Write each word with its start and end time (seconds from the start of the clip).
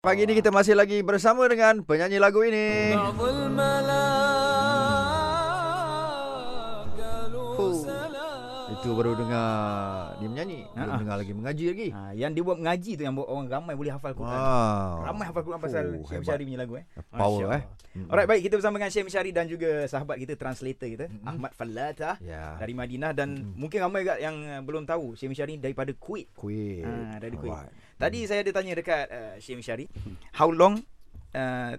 Pagi 0.00 0.24
ini 0.24 0.32
kita 0.32 0.48
masih 0.48 0.72
lagi 0.72 1.04
bersama 1.04 1.44
dengan 1.44 1.84
penyanyi 1.84 2.16
lagu 2.16 2.40
ini. 2.40 2.96
Oh, 2.96 3.12
itu 8.70 8.88
baru 8.90 9.12
dengar 9.14 9.46
dia 10.16 10.28
menyanyi, 10.28 10.62
belum 10.68 10.86
Ha-ha. 10.86 11.00
dengar 11.00 11.16
lagi 11.18 11.32
mengaji 11.32 11.64
lagi. 11.68 11.88
Ha, 11.90 12.00
yang 12.12 12.30
dia 12.30 12.40
buat 12.40 12.54
mengaji 12.54 12.90
tu 12.94 13.02
yang 13.02 13.12
buat 13.12 13.26
orang 13.26 13.46
ramai 13.46 13.74
boleh 13.74 13.90
hafal 13.90 14.12
Quran. 14.12 14.30
Wow. 14.30 14.94
Ramai 15.04 15.24
hafal 15.26 15.42
Quran 15.42 15.60
pasal 15.60 15.84
Oh, 15.90 16.06
Syekh. 16.06 16.22
Syari 16.22 16.42
punya 16.44 16.58
lagu 16.58 16.74
eh. 16.76 16.84
Power 17.10 17.40
Masya 17.42 17.46
eh. 17.52 17.62
Alright 18.06 18.28
baik 18.28 18.42
kita 18.44 18.54
bersama 18.54 18.78
dengan 18.78 18.90
Syekh 18.90 19.08
Syari 19.08 19.30
dan 19.30 19.44
juga 19.44 19.70
sahabat 19.84 20.16
kita 20.16 20.34
translator 20.34 20.86
kita 20.86 21.04
Mm-mm. 21.06 21.26
Ahmad 21.26 21.52
Fallata 21.52 22.14
Ya. 22.22 22.54
dari 22.56 22.70
Madinah 22.70 23.10
dan 23.10 23.28
Mm-mm. 23.34 23.58
mungkin 23.58 23.78
ramai 23.80 24.00
juga 24.00 24.14
yang 24.16 24.36
uh, 24.38 24.60
belum 24.60 24.84
tahu 24.84 25.12
Syekh 25.12 25.34
Syari 25.34 25.58
daripada 25.58 25.90
Kuwait. 25.90 26.30
Kuih. 26.32 26.86
Ha, 26.86 27.18
dari 27.18 27.34
Kuwait. 27.34 27.50
Alright. 27.50 27.74
Tadi 27.98 28.18
saya 28.24 28.40
ada 28.40 28.50
tanya 28.50 28.72
dekat 28.72 29.04
uh, 29.08 29.34
Syekh 29.36 29.60
Syari, 29.60 29.84
how 30.32 30.48
long 30.48 30.78
uh, 31.32 31.74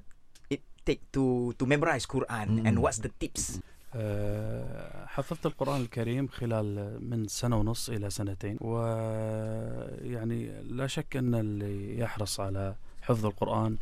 it 0.48 0.60
take 0.84 1.02
to 1.10 1.56
to 1.56 1.64
memorize 1.64 2.04
Quran 2.04 2.60
Mm. 2.60 2.68
and 2.68 2.76
what's 2.78 3.00
the 3.00 3.10
tips? 3.10 3.64
أه، 3.96 5.06
حفظت 5.06 5.46
القرآن 5.46 5.82
الكريم 5.82 6.28
خلال 6.28 6.98
من 7.10 7.28
سنة 7.28 7.60
ونص 7.60 7.90
إلى 7.90 8.10
سنتين 8.10 8.58
ويعني 8.62 10.62
لا 10.62 10.88
شك 10.88 11.18
أن 11.18 11.36
اللي 11.36 12.00
يحرص 12.00 12.40
على 12.40 12.76
حفظ 13.02 13.26
القرآن 13.26 13.78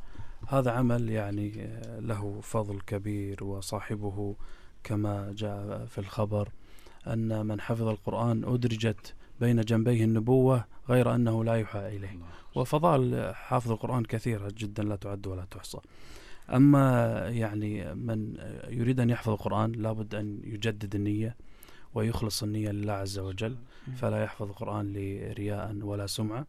هذا 0.48 0.72
عمل 0.72 1.09
يعني 1.09 1.63
أه، 1.63 1.99
له 1.99 2.40
فضل 2.44 2.82
كبير 2.82 3.44
وصاحبه 3.44 4.35
كما 4.84 5.34
جاء 5.38 5.85
في 5.85 5.98
الخبر 5.98 6.49
أن 7.07 7.46
من 7.46 7.62
حفظ 7.62 7.88
القرآن 7.88 8.44
أدرجت 8.44 9.13
بين 9.40 9.62
جنبيه 9.62 10.04
النبوة 10.04 10.66
غير 10.90 11.16
أنه 11.16 11.44
لا 11.44 11.54
يوحى 11.54 11.88
إليه. 11.88 12.18
وفضائل 12.55 13.35
حافظ 13.35 13.71
القرآن 13.71 14.04
كثيرة 14.04 14.54
جدا 14.57 14.84
لا 14.84 14.96
تعد 14.96 15.27
ولا 15.27 15.46
تحصى. 15.52 15.77
أما 16.55 17.16
يعني 17.30 17.94
من 17.95 18.38
يريد 18.70 18.99
أن 18.99 19.10
يحفظ 19.10 19.29
القرآن 19.29 19.71
لابد 19.71 20.15
أن 20.15 20.40
يجدد 20.43 20.96
النية 20.96 21.35
ويخلص 21.93 22.43
النية 22.43 22.71
لله 22.71 22.93
عز 22.93 23.20
وجل 23.20 23.57
فلا 23.96 24.23
يحفظ 24.23 24.48
القرآن 24.48 24.93
لرياء 24.93 25.76
ولا 25.82 26.07
سمعة. 26.07 26.46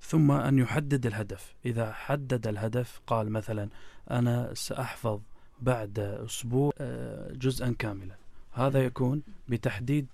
ثم 0.00 0.30
أن 0.30 0.58
يحدد 0.58 1.06
الهدف. 1.06 1.54
إذا 1.66 1.92
حدد 1.92 2.46
الهدف 2.46 3.00
قال 3.06 3.30
مثلا 3.30 3.68
أنا 4.10 4.54
سأحفظ 4.54 5.20
بعد 5.60 5.98
أسبوع 5.98 6.72
آه، 6.80 7.32
جزءا 7.32 7.74
كاملا. 7.78 8.14
هذا 8.52 8.84
يكون 8.84 9.22
بتحديد 9.48 10.06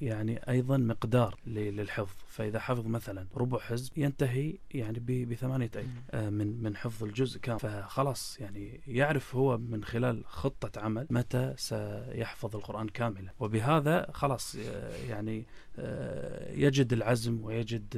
يعني 0.00 0.40
أيضا 0.48 0.76
مقدار 0.76 1.34
للحفظ. 1.46 2.14
فإذا 2.28 2.58
حفظ 2.60 2.86
مثلا 2.86 3.26
ربع 3.36 3.58
حزب 3.58 3.98
ينتهي 3.98 4.54
يعني 4.74 4.98
ب- 4.98 5.28
بثمانية 5.28 5.70
أيام. 5.76 5.88
آه، 6.10 6.30
من 6.30 6.62
من 6.62 6.76
حفظ 6.76 7.04
الجزء 7.04 7.40
كامل. 7.40 7.58
فخلاص 7.60 8.40
يعني 8.40 8.80
يعرف 8.86 9.34
هو 9.36 9.58
من 9.58 9.84
خلال 9.84 10.22
خطة 10.26 10.80
عمل 10.80 11.06
متى 11.10 11.54
سيحفظ 11.56 12.56
القرآن 12.56 12.88
كاملا. 12.88 13.30
وبهذا 13.40 14.10
خلاص 14.12 14.56
آه، 14.56 14.96
يعني 15.08 15.44
آه، 15.78 16.52
يجد 16.52 16.92
العزم 16.92 17.44
ويجد 17.44 17.94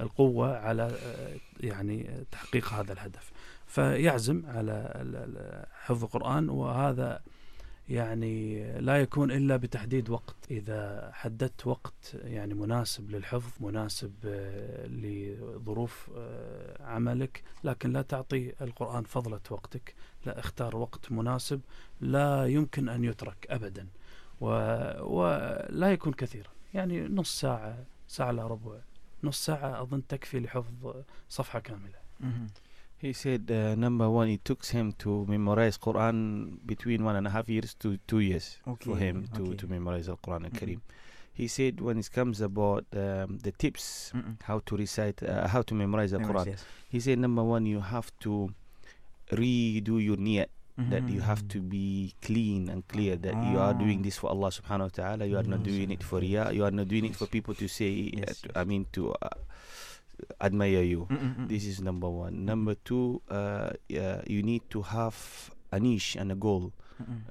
القوة 0.00 0.56
على 0.56 0.96
يعني 1.60 2.24
تحقيق 2.30 2.68
هذا 2.72 2.92
الهدف. 2.92 3.32
فيعزم 3.66 4.42
على 4.46 5.66
حفظ 5.72 6.04
القرآن. 6.04 6.48
وهذا 6.48 7.20
يعني 7.90 8.64
لا 8.80 8.96
يكون 9.00 9.30
إلا 9.30 9.56
بتحديد 9.56 10.10
وقت. 10.10 10.36
إذا 10.50 11.10
حددت 11.14 11.66
وقت 11.66 12.16
يعني 12.24 12.54
مناسب 12.54 13.10
للحفظ 13.10 13.50
مناسب 13.60 14.12
آه، 14.24 14.86
لظروف 14.86 16.10
آه، 16.16 16.82
عملك 16.82 17.42
لكن 17.64 17.92
لا 17.92 18.02
تعطي 18.02 18.52
القرآن 18.60 19.02
فضلة 19.04 19.40
وقتك 19.50 19.94
لا 20.26 20.38
اختار 20.38 20.76
وقت 20.76 21.12
مناسب 21.12 21.60
لا 22.00 22.46
يمكن 22.46 22.88
أن 22.88 23.04
يترك 23.04 23.46
أبدا. 23.50 23.86
و- 24.40 25.16
ولا 25.16 25.92
يكون 25.92 26.12
كثيرا. 26.12 26.48
يعني 26.74 27.00
نص 27.08 27.40
ساعة 27.40 27.84
ساعة 28.08 28.30
إلا 28.30 28.46
ربع 28.46 28.78
نص 29.24 29.44
ساعة 29.46 29.82
أظن 29.82 30.06
تكفي 30.06 30.40
لحفظ 30.40 30.94
صفحة 31.28 31.60
كاملة. 31.60 31.98
He 33.00 33.12
said 33.14 33.50
uh, 33.50 33.74
number 33.76 34.10
one, 34.10 34.28
it 34.28 34.44
took 34.44 34.64
him 34.66 34.92
to 34.98 35.24
memorize 35.26 35.78
Quran 35.78 36.58
between 36.66 37.02
one 37.02 37.16
and 37.16 37.26
a 37.26 37.30
half 37.30 37.48
years 37.48 37.72
to 37.80 37.96
two 38.06 38.20
years 38.20 38.58
for 38.80 38.96
him 38.96 39.26
to, 39.34 39.42
okay. 39.42 39.54
to 39.56 39.66
memorize 39.66 40.06
the 40.06 40.16
Quran 40.18 40.50
Mhm. 40.50 40.52
Kareem. 40.58 40.80
He 41.32 41.48
said 41.48 41.80
when 41.80 41.96
it 41.98 42.10
comes 42.12 42.42
about 42.42 42.84
um, 42.92 43.38
the 43.40 43.52
tips 43.56 44.12
Mm-mm. 44.14 44.36
how 44.42 44.60
to 44.66 44.76
recite, 44.76 45.22
uh, 45.22 45.48
how 45.48 45.62
to 45.62 45.74
memorize 45.74 46.10
the 46.10 46.18
Memorize, 46.18 46.44
Quran. 46.44 46.50
yes. 46.50 46.64
He 46.90 47.00
said 47.00 47.18
number 47.18 47.42
one, 47.42 47.64
you 47.64 47.80
have 47.80 48.12
to 48.20 48.52
redo 49.32 49.96
your 50.04 50.16
niyat. 50.16 50.48
That 50.88 51.10
you 51.10 51.20
have 51.20 51.42
Mhm. 51.44 51.48
to 51.48 51.60
be 51.60 52.14
clean 52.22 52.70
and 52.70 52.86
clear 52.88 53.14
that 53.16 53.34
you 53.52 53.58
are 53.60 53.74
doing 53.74 53.98
Ah. 54.00 54.02
this 54.02 54.16
for 54.16 54.30
Allah 54.30 54.48
Subhanahu 54.48 54.88
wa 54.88 54.94
Taala. 54.96 55.28
You 55.28 55.36
are 55.36 55.42
not 55.44 55.62
doing 55.62 55.90
it 55.90 56.02
for 56.02 56.20
riyah. 56.22 56.54
You 56.56 56.64
are 56.64 56.70
not 56.70 56.88
doing 56.88 57.04
it 57.04 57.14
for 57.16 57.26
people 57.26 57.52
to 57.54 57.68
say. 57.68 58.08
uh, 58.08 58.10
to- 58.12 58.16
yes. 58.24 58.42
I 58.56 58.64
mean 58.64 58.86
to 58.96 59.12
uh, 59.12 59.28
admire 60.40 60.82
you. 60.82 61.06
Mm-mm-mm. 61.10 61.48
This 61.48 61.66
is 61.66 61.80
number 61.80 62.08
one. 62.08 62.44
Number 62.44 62.74
two, 62.74 63.22
uh, 63.28 63.70
yeah, 63.88 64.22
you 64.26 64.42
need 64.42 64.62
to 64.70 64.82
have 64.82 65.50
a 65.72 65.78
niche 65.78 66.16
and 66.16 66.32
a 66.32 66.34
goal. 66.34 66.72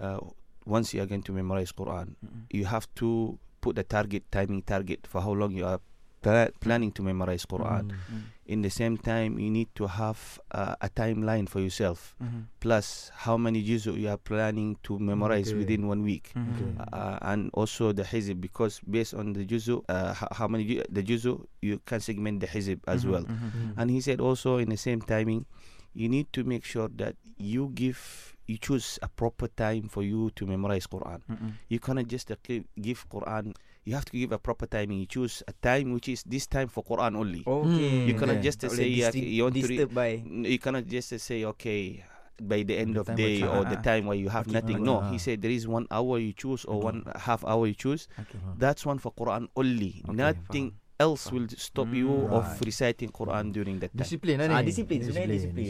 Uh, 0.01 0.19
once 0.65 0.93
you 0.93 1.01
are 1.01 1.05
going 1.05 1.21
to 1.23 1.31
memorize 1.31 1.71
Quran, 1.71 2.15
you 2.49 2.65
have 2.65 2.87
to 2.95 3.37
put 3.61 3.75
the 3.75 3.83
target, 3.83 4.23
timing 4.31 4.61
target 4.63 5.05
for 5.05 5.21
how 5.21 5.31
long 5.31 5.51
you 5.53 5.65
are 5.65 5.79
pla- 6.21 6.49
planning 6.59 6.91
to 6.91 7.03
memorize 7.03 7.45
Quran. 7.45 7.91
Mm. 7.91 8.21
In 8.45 8.61
the 8.63 8.69
same 8.69 8.97
time, 8.97 9.37
you 9.39 9.49
need 9.49 9.69
to 9.75 9.85
have 9.87 10.39
uh, 10.51 10.73
a 10.81 10.89
timeline 10.89 11.47
for 11.47 11.59
yourself. 11.61 12.15
Mhm. 12.21 12.45
Plus, 12.59 13.11
how 13.13 13.37
many 13.37 13.61
juzu 13.63 13.93
you 13.95 14.09
are 14.09 14.17
planning 14.17 14.75
to 14.83 14.97
memorize 14.97 15.49
Okay. 15.53 15.59
within 15.59 15.85
one 15.87 16.01
week. 16.01 16.31
Mhm. 16.35 16.81
Uh, 16.91 17.17
and 17.21 17.51
also 17.53 17.93
the 17.93 18.03
hizb 18.03 18.41
because 18.41 18.81
based 18.89 19.13
on 19.13 19.33
the 19.33 19.45
juzu, 19.45 19.83
uh, 19.87 20.13
how, 20.13 20.27
how 20.31 20.47
many 20.47 20.65
ju- 20.65 20.83
the 20.89 21.03
juzu 21.03 21.45
you 21.61 21.79
can 21.85 21.99
segment 22.01 22.39
the 22.41 22.47
hizb 22.47 22.79
as 22.87 23.05
Mhm, 23.05 23.11
well. 23.11 23.23
mhm. 23.25 23.73
And 23.77 23.91
he 23.91 24.01
said 24.01 24.19
also 24.19 24.57
in 24.57 24.69
the 24.69 24.77
same 24.77 25.01
timing, 25.01 25.45
you 25.93 26.09
need 26.09 26.27
to 26.33 26.43
make 26.43 26.65
sure 26.65 26.89
that 26.97 27.15
you 27.37 27.69
give, 27.75 28.35
you 28.47 28.57
choose 28.57 28.97
a 29.01 29.07
proper 29.09 29.47
time 29.47 29.89
for 29.89 30.01
you 30.01 30.31
to 30.35 30.45
memorize 30.47 30.87
Quran. 30.87 31.21
Mm-mm. 31.29 31.53
You 31.69 31.79
cannot 31.79 32.07
just 32.09 32.31
uh, 32.31 32.35
give 32.81 33.05
Quran. 33.09 33.53
You 33.87 33.95
have 33.95 34.05
to 34.05 34.13
give 34.13 34.31
a 34.31 34.37
proper 34.37 34.67
timing. 34.67 34.99
You 34.99 35.07
choose 35.07 35.41
a 35.47 35.53
time 35.53 35.93
which 35.93 36.09
is 36.09 36.21
this 36.27 36.45
time 36.45 36.67
for 36.67 36.83
Quran 36.83 37.15
only. 37.17 37.41
Okay. 37.47 38.05
You 38.05 38.13
cannot 38.13 38.37
Okay. 38.37 38.45
just 38.45 38.61
uh, 38.63 38.69
say 38.69 38.85
boleh 38.85 39.01
yeah, 39.01 39.11
you 39.15 39.43
want 39.47 39.55
to. 39.55 39.61
Re- 39.65 39.67
disturb 39.81 39.89
by 39.95 40.09
you 40.25 40.59
cannot 40.59 40.85
just 40.85 41.09
uh, 41.13 41.17
say 41.17 41.41
okay 41.55 42.03
by 42.39 42.63
the 42.63 42.75
end 42.77 42.95
The 42.95 43.01
of 43.01 43.07
time 43.07 43.17
day 43.19 43.43
or 43.47 43.65
the 43.65 43.79
time 43.81 44.05
where 44.07 44.19
you 44.19 44.29
have 44.29 44.45
Okay. 44.47 44.59
nothing. 44.61 44.83
No, 44.83 45.01
he 45.09 45.17
said 45.17 45.41
there 45.41 45.51
is 45.51 45.65
one 45.67 45.87
hour 45.91 46.19
you 46.19 46.31
choose 46.35 46.63
or 46.69 46.79
one 46.79 47.03
half 47.17 47.43
hour 47.47 47.65
you 47.67 47.75
choose. 47.75 48.07
okay. 48.19 48.37
That's 48.55 48.85
one 48.85 48.99
for 48.99 49.11
Quran 49.15 49.47
only. 49.55 50.03
Okay, 50.05 50.15
Nothing 50.15 50.77
else 50.99 51.31
will 51.31 51.47
stop 51.55 51.87
you 51.95 52.11
Mm, 52.11 52.31
of 52.35 52.45
reciting 52.67 53.07
Quran 53.09 53.55
during 53.55 53.79
that 53.79 53.95
time. 53.95 54.03
Disiplin 54.03 54.35
lah 54.39 54.47
ni. 54.51 54.55
Ah, 54.55 54.63
disiplin 54.63 54.99
sebenarnya 54.99 55.39
disiplin. 55.39 55.69